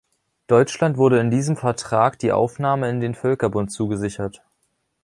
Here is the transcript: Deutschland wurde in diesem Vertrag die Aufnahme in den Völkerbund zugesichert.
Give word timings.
Deutschland 0.47 0.97
wurde 0.97 1.19
in 1.19 1.29
diesem 1.29 1.55
Vertrag 1.55 2.17
die 2.17 2.31
Aufnahme 2.31 2.89
in 2.89 3.01
den 3.01 3.13
Völkerbund 3.13 3.71
zugesichert. 3.71 4.41